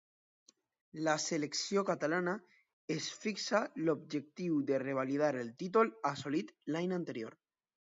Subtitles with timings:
[1.07, 2.33] La selecció catalana
[2.97, 7.43] es fixà l'objectiu de revalidar el títol assolit l'any anterior.